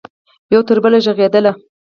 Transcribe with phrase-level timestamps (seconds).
[0.53, 1.51] یو تربله ږغیدله